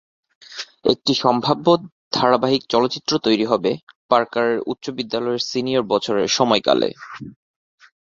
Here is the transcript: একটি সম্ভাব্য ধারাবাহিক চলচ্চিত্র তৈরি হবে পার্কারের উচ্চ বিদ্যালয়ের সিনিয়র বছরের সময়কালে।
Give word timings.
একটি 0.85 1.13
সম্ভাব্য 1.23 1.65
ধারাবাহিক 2.13 2.61
চলচ্চিত্র 2.69 3.11
তৈরি 3.25 3.45
হবে 3.45 3.71
পার্কারের 4.11 4.59
উচ্চ 4.65 4.85
বিদ্যালয়ের 4.97 5.45
সিনিয়র 5.49 5.83
বছরের 5.93 6.27
সময়কালে। 6.37 6.89